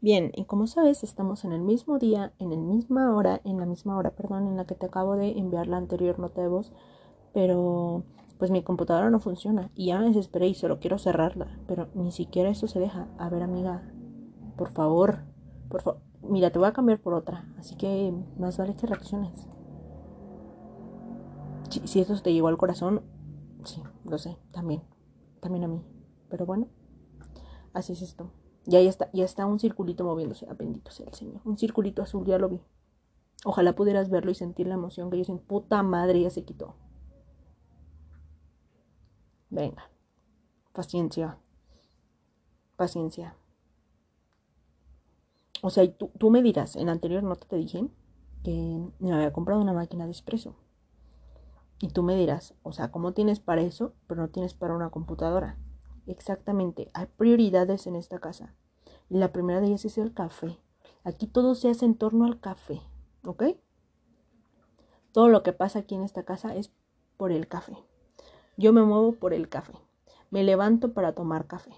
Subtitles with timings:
[0.00, 3.66] Bien, y como sabes, estamos en el mismo día, en la misma hora, en la
[3.66, 6.72] misma hora, perdón, en la que te acabo de enviar la anterior nota de voz,
[7.34, 8.04] pero
[8.38, 12.12] pues mi computadora no funciona y ya me desesperé y solo quiero cerrarla, pero ni
[12.12, 13.08] siquiera eso se deja.
[13.18, 13.82] A ver, amiga,
[14.56, 15.18] por favor,
[15.68, 19.48] por favor, mira, te voy a cambiar por otra, así que más vale que reacciones.
[21.70, 23.02] Si, si eso te llegó al corazón,
[23.64, 24.82] sí, lo sé, también,
[25.40, 25.82] también a mí,
[26.28, 26.68] pero bueno,
[27.74, 28.30] así es esto.
[28.66, 30.46] Ya, está, ya está un circulito moviéndose.
[30.48, 31.40] Ah, bendito sea el Señor.
[31.44, 32.60] Un circulito azul, ya lo vi.
[33.44, 35.44] Ojalá pudieras verlo y sentir la emoción que yo siento.
[35.44, 36.74] Puta madre, ya se quitó.
[39.50, 39.90] Venga.
[40.72, 41.38] Paciencia.
[42.76, 43.36] Paciencia.
[45.62, 47.88] O sea, tú, tú me dirás, en la anterior nota te dije
[48.44, 50.54] que me había comprado una máquina de expreso.
[51.80, 54.90] Y tú me dirás, o sea, ¿cómo tienes para eso, pero no tienes para una
[54.90, 55.56] computadora?
[56.08, 58.54] Exactamente, hay prioridades en esta casa.
[59.10, 60.58] Y la primera de ellas es el café.
[61.04, 62.80] Aquí todo se hace en torno al café,
[63.24, 63.44] ¿ok?
[65.12, 66.72] Todo lo que pasa aquí en esta casa es
[67.18, 67.76] por el café.
[68.56, 69.74] Yo me muevo por el café.
[70.30, 71.72] Me levanto para tomar café.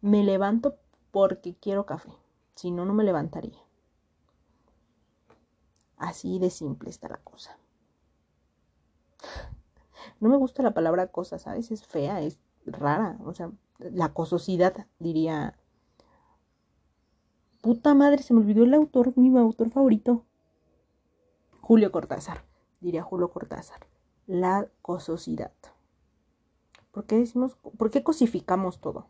[0.00, 0.78] Me levanto
[1.12, 2.10] porque quiero café.
[2.56, 3.58] Si no, no me levantaría.
[5.96, 7.56] Así de simple está la cosa.
[10.20, 11.70] No me gusta la palabra cosa, ¿sabes?
[11.70, 13.18] Es fea, es rara.
[13.24, 15.58] O sea, la cososidad, diría.
[17.62, 20.24] Puta madre, se me olvidó el autor, mi autor favorito.
[21.60, 22.44] Julio Cortázar,
[22.80, 23.86] diría Julio Cortázar.
[24.26, 25.52] La cososidad.
[26.90, 29.06] ¿Por qué decimos, por qué cosificamos todo?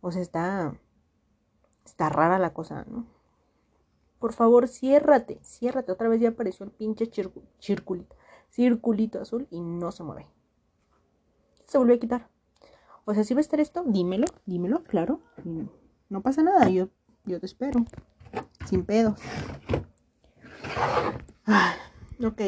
[0.00, 0.74] O sea, está,
[1.84, 3.06] está rara la cosa, ¿no?
[4.18, 5.92] Por favor, ciérrate, ciérrate.
[5.92, 7.10] Otra vez ya apareció el pinche
[7.58, 8.16] circulito
[8.50, 10.26] circulito azul y no se mueve.
[11.66, 12.28] Se volvió a quitar.
[13.04, 15.20] O sea, si va a estar esto, dímelo, dímelo, claro.
[16.08, 16.88] No pasa nada, yo,
[17.24, 17.84] yo te espero.
[18.66, 19.18] Sin pedos.
[21.46, 21.74] Ah,
[22.22, 22.42] ok.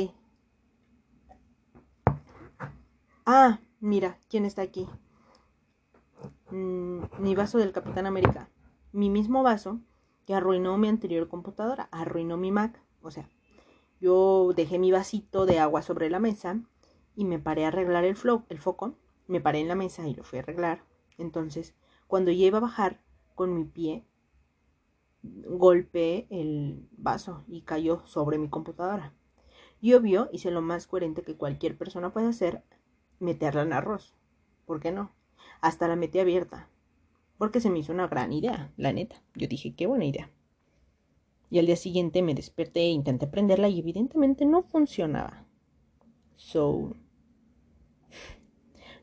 [3.24, 4.88] Ah, mira, ¿quién está aquí?
[6.50, 8.48] Mm, mi vaso del Capitán América.
[8.92, 9.80] Mi mismo vaso
[10.26, 12.80] que arruinó mi anterior computadora, arruinó mi Mac.
[13.00, 13.28] O sea,
[14.02, 16.60] yo dejé mi vasito de agua sobre la mesa
[17.14, 18.16] y me paré a arreglar el,
[18.48, 18.96] el foco.
[19.28, 20.82] Me paré en la mesa y lo fui a arreglar.
[21.18, 21.76] Entonces,
[22.08, 23.00] cuando ya iba a bajar
[23.36, 24.04] con mi pie,
[25.22, 29.14] golpeé el vaso y cayó sobre mi computadora.
[29.80, 32.64] Y obvio, hice lo más coherente que cualquier persona puede hacer,
[33.20, 34.16] meterla en arroz.
[34.66, 35.12] ¿Por qué no?
[35.60, 36.68] Hasta la metí abierta.
[37.38, 39.22] Porque se me hizo una gran idea, la neta.
[39.36, 40.28] Yo dije, qué buena idea.
[41.52, 45.44] Y al día siguiente me desperté e intenté prenderla y evidentemente no funcionaba.
[46.34, 46.96] So,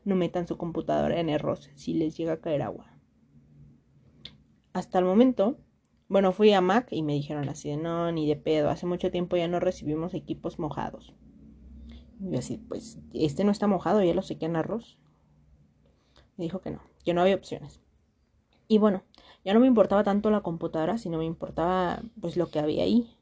[0.04, 2.92] no metan su computadora en arroz si les llega a caer agua.
[4.72, 5.60] Hasta el momento,
[6.08, 9.12] bueno, fui a Mac y me dijeron así de no, ni de pedo, hace mucho
[9.12, 11.14] tiempo ya no recibimos equipos mojados.
[12.20, 14.98] Y así, pues, este no está mojado, ya lo sequé en arroz.
[16.36, 17.80] Me dijo que no, que no había opciones.
[18.66, 19.04] Y bueno,
[19.44, 23.16] ya no me importaba tanto la computadora, sino me importaba pues lo que había ahí.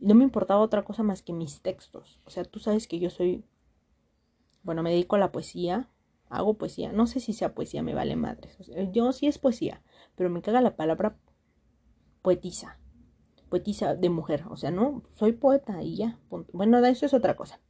[0.00, 2.20] No me importaba otra cosa más que mis textos.
[2.24, 3.44] O sea, tú sabes que yo soy,
[4.62, 5.90] bueno, me dedico a la poesía,
[6.30, 6.92] hago poesía.
[6.92, 8.56] No sé si sea poesía, me vale madres.
[8.92, 9.82] yo sí es poesía,
[10.14, 11.18] pero me caga la palabra
[12.22, 12.78] poetisa.
[13.50, 14.44] Poetisa de mujer.
[14.50, 16.18] O sea, no, soy poeta y ya.
[16.52, 17.60] Bueno, eso es otra cosa.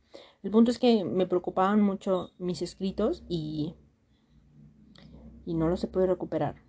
[0.42, 3.74] El punto es que me preocupaban mucho mis escritos y,
[5.44, 6.67] y no los he podido recuperar.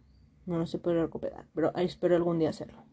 [0.49, 2.83] No, no se puede recuperar, pero espero algún día hacerlo.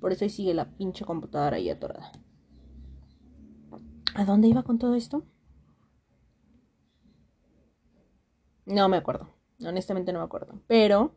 [0.00, 2.12] Por eso ahí sigue la pinche computadora ahí atorada.
[4.14, 5.24] ¿A dónde iba con todo esto?
[8.66, 9.30] No me acuerdo.
[9.66, 10.60] Honestamente no me acuerdo.
[10.66, 11.14] Pero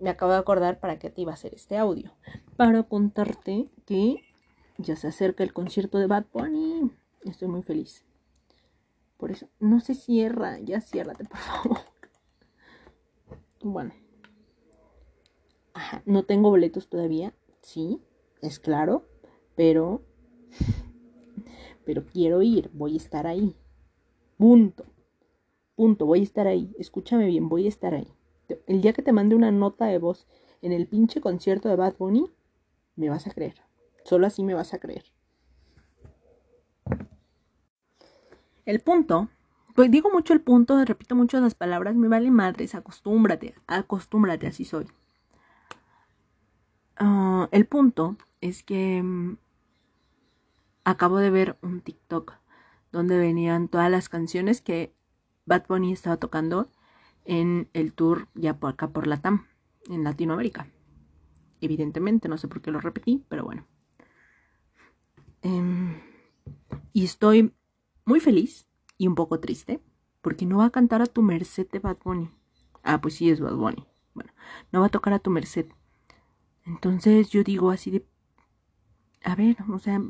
[0.00, 2.14] me acabo de acordar para qué te iba a hacer este audio.
[2.56, 4.16] Para contarte que
[4.78, 6.90] ya se acerca el concierto de Bad Bunny.
[7.26, 8.06] Estoy muy feliz.
[9.18, 10.58] Por eso, no se cierra.
[10.60, 11.78] Ya ciérrate, por favor.
[13.64, 14.01] Bueno.
[16.04, 18.00] No tengo boletos todavía, sí,
[18.40, 19.06] es claro,
[19.56, 20.02] pero
[21.84, 23.56] pero quiero ir, voy a estar ahí.
[24.36, 24.84] Punto.
[25.74, 26.74] Punto, voy a estar ahí.
[26.78, 28.08] Escúchame bien, voy a estar ahí.
[28.66, 30.26] El día que te mande una nota de voz
[30.60, 32.30] en el pinche concierto de Bad Bunny,
[32.96, 33.54] me vas a creer.
[34.04, 35.04] Solo así me vas a creer.
[38.64, 39.28] El punto,
[39.74, 44.64] pues digo mucho el punto, repito mucho las palabras, me vale madres, acostúmbrate, acostúmbrate, así
[44.64, 44.86] soy.
[47.04, 49.36] Ah, el punto es que mm,
[50.84, 52.34] acabo de ver un TikTok
[52.92, 54.94] donde venían todas las canciones que
[55.44, 56.70] Bad Bunny estaba tocando
[57.24, 59.48] en el tour ya por acá por la TAM.
[59.90, 60.68] en Latinoamérica.
[61.60, 63.66] Evidentemente, no sé por qué lo repetí, pero bueno.
[65.42, 66.00] Em,
[66.92, 67.52] y estoy
[68.04, 69.82] muy feliz y un poco triste
[70.20, 72.30] porque no va a cantar a tu merced de Bad Bunny.
[72.84, 73.88] Ah, pues sí, es Bad Bunny.
[74.14, 74.32] Bueno,
[74.70, 75.66] no va a tocar a tu merced.
[76.64, 78.06] Entonces yo digo así de...
[79.24, 80.02] A ver, o sea,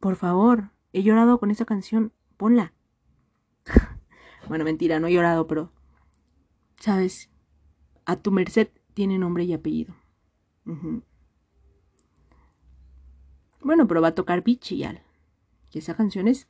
[0.00, 2.72] por favor, he llorado con esa canción, ponla.
[4.48, 5.72] bueno, mentira, no he llorado, pero...
[6.78, 7.30] ¿Sabes?
[8.04, 9.94] A tu merced tiene nombre y apellido.
[13.60, 15.02] Bueno, pero va a tocar Bichial.
[15.70, 16.48] Que esa canción es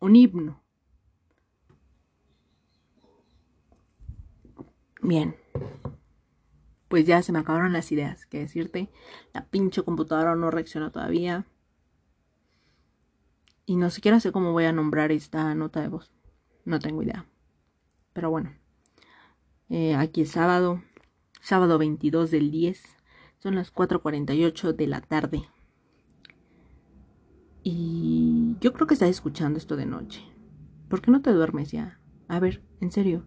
[0.00, 0.60] un himno.
[5.00, 5.36] Bien.
[6.92, 8.26] Pues ya se me acabaron las ideas.
[8.26, 8.90] Que decirte,
[9.32, 11.46] la pinche computadora no reacciona todavía.
[13.64, 16.12] Y no siquiera sé cómo voy a nombrar esta nota de voz.
[16.66, 17.24] No tengo idea.
[18.12, 18.52] Pero bueno.
[19.70, 20.82] Eh, aquí es sábado.
[21.40, 22.82] Sábado 22 del 10.
[23.38, 25.48] Son las 4.48 de la tarde.
[27.62, 30.22] Y yo creo que estás escuchando esto de noche.
[30.90, 31.98] ¿Por qué no te duermes ya?
[32.28, 33.24] A ver, en serio,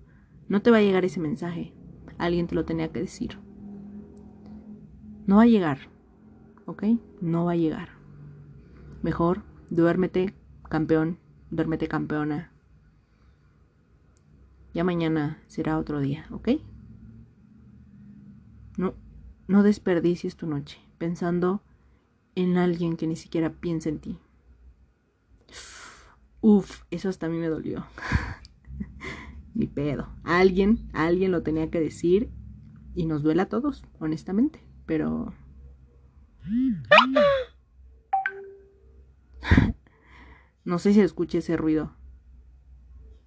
[0.49, 1.73] no te va a llegar ese mensaje.
[2.19, 3.43] Alguien te lo tenía que decir.
[5.27, 5.79] No va a llegar,
[6.65, 6.83] ¿ok?
[7.21, 7.89] No va a llegar.
[9.01, 10.35] Mejor, duérmete,
[10.69, 11.17] campeón,
[11.49, 12.51] duérmete, campeona.
[14.73, 16.49] Ya mañana será otro día, ¿ok?
[18.77, 18.93] No,
[19.47, 21.61] no desperdicies tu noche pensando
[22.35, 24.19] en alguien que ni siquiera piensa en ti.
[26.41, 27.85] Uf, eso hasta a mí me dolió.
[29.55, 30.09] Ni pedo.
[30.23, 32.29] Alguien, alguien lo tenía que decir
[32.93, 34.59] y nos duele a todos, honestamente.
[34.85, 35.33] Pero...
[40.63, 41.93] no sé si escuché ese ruido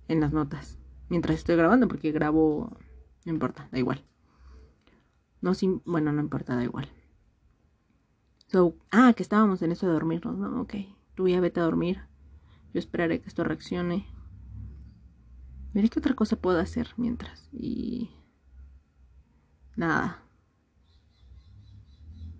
[0.06, 0.78] en las notas
[1.08, 2.76] mientras estoy grabando porque grabo...
[3.25, 4.05] No importa, da igual.
[5.40, 5.82] No, sin...
[5.84, 6.88] bueno, no importa, da igual.
[8.46, 10.62] So, ah, que estábamos en eso de dormirnos, ¿no?
[10.62, 10.75] Ok,
[11.14, 12.00] tú ya vete a dormir.
[12.72, 14.06] Yo esperaré que esto reaccione.
[15.75, 17.49] Veré qué otra cosa puedo hacer mientras.
[17.52, 18.10] Y...
[19.76, 20.22] Nada.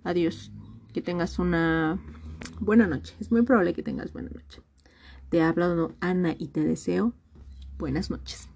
[0.09, 0.51] Adiós.
[0.95, 1.99] Que tengas una
[2.61, 3.15] buena noche.
[3.21, 4.63] Es muy probable que tengas buena noche.
[5.29, 7.13] Te ha hablado Ana y te deseo
[7.77, 8.49] buenas noches.